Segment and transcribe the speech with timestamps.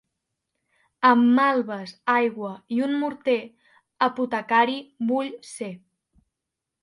[1.09, 3.37] Amb malves, aigua i un morter,
[4.07, 4.79] apotecari
[5.11, 5.71] vull ser.